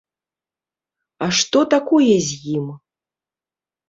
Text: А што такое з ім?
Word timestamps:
А 1.25 1.27
што 1.39 1.59
такое 1.73 2.15
з 2.29 2.39
ім? 2.55 2.65